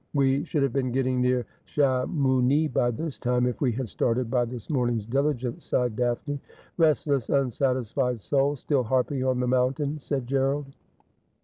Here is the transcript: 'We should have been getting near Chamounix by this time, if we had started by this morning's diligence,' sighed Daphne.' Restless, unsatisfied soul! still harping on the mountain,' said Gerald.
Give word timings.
'We 0.15 0.43
should 0.45 0.63
have 0.63 0.73
been 0.73 0.91
getting 0.91 1.21
near 1.21 1.45
Chamounix 1.67 2.73
by 2.73 2.89
this 2.89 3.19
time, 3.19 3.45
if 3.45 3.61
we 3.61 3.71
had 3.71 3.87
started 3.87 4.31
by 4.31 4.45
this 4.45 4.67
morning's 4.67 5.05
diligence,' 5.05 5.63
sighed 5.63 5.95
Daphne.' 5.95 6.39
Restless, 6.79 7.29
unsatisfied 7.29 8.19
soul! 8.19 8.55
still 8.55 8.81
harping 8.81 9.23
on 9.23 9.39
the 9.39 9.47
mountain,' 9.47 9.99
said 9.99 10.25
Gerald. 10.25 10.73